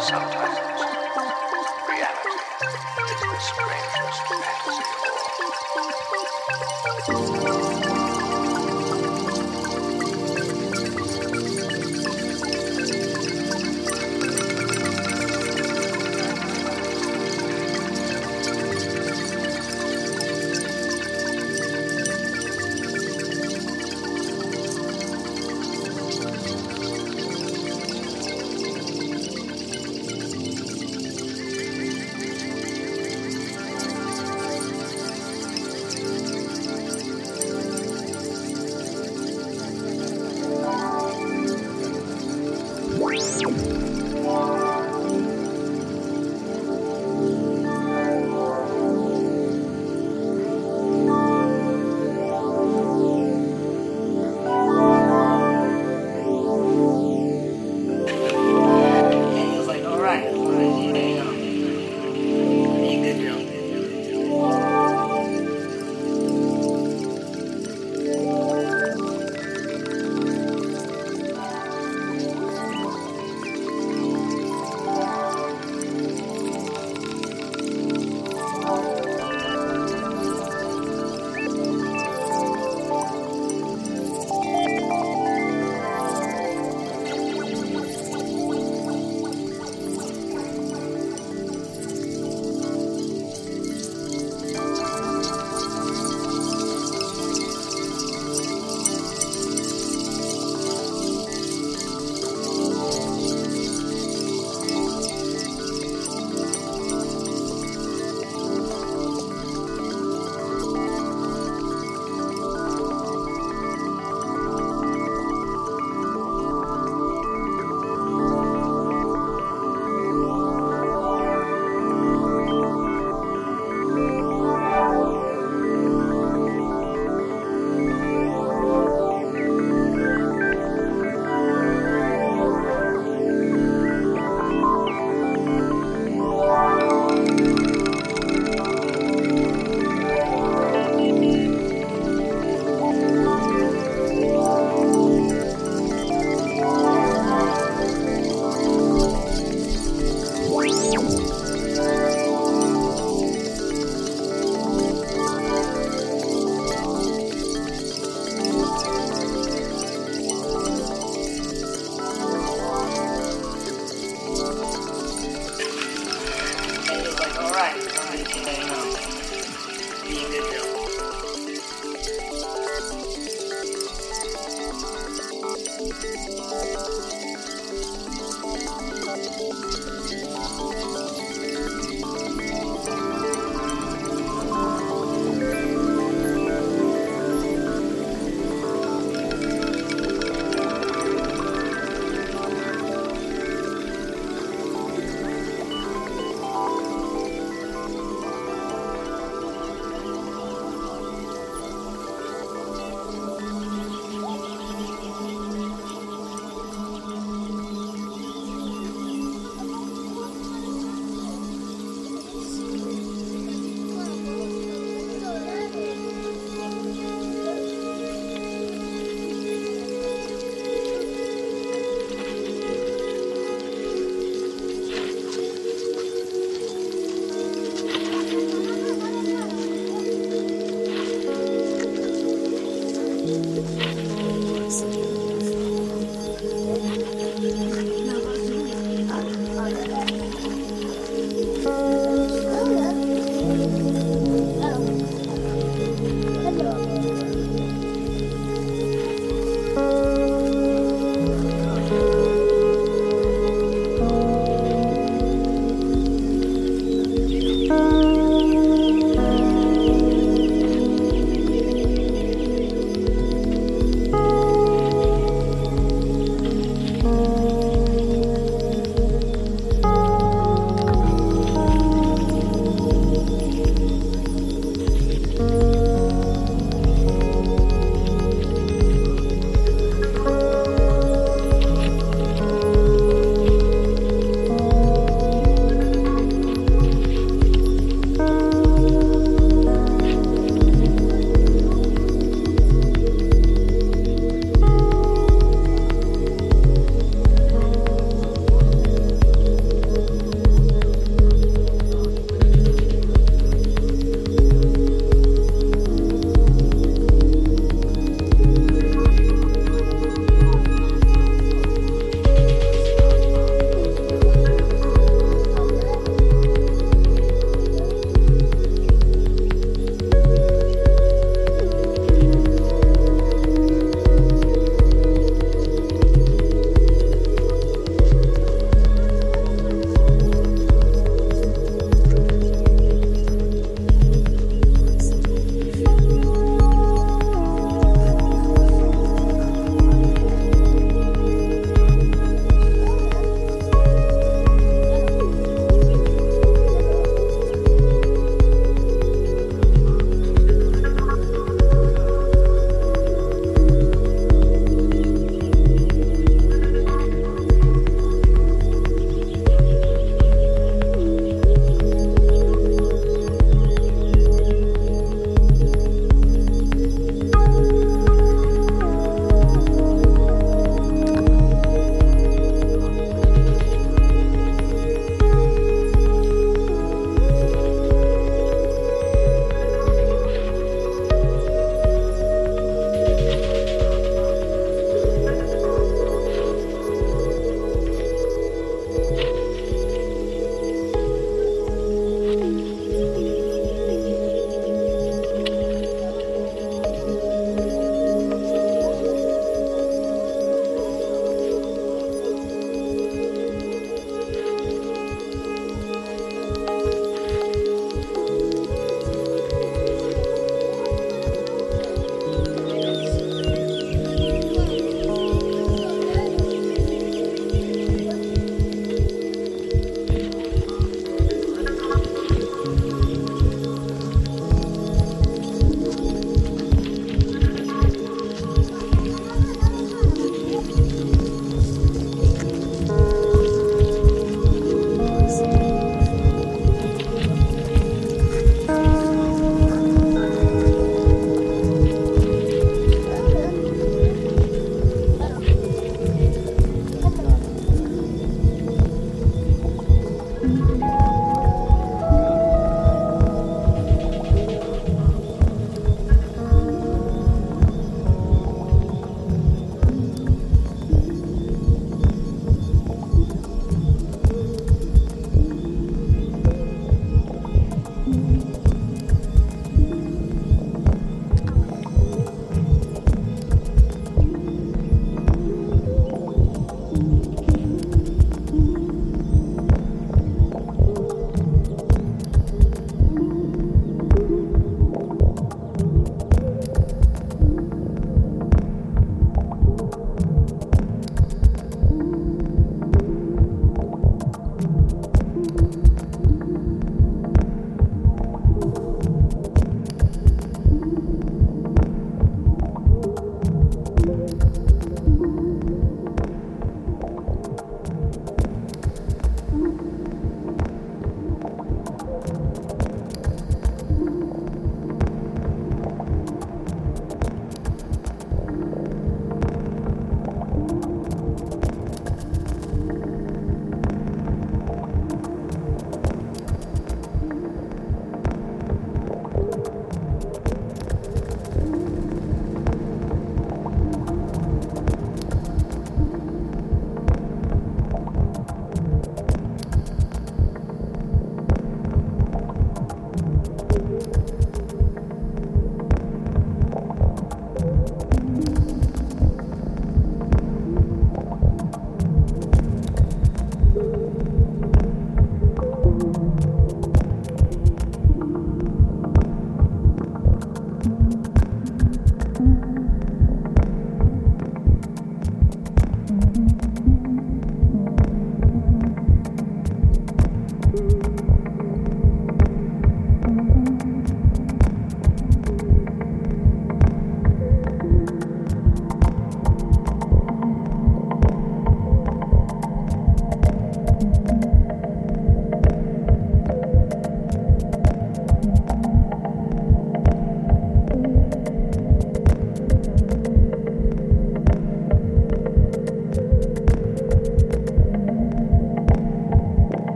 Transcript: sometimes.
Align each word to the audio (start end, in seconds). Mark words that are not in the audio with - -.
sometimes. 0.00 0.47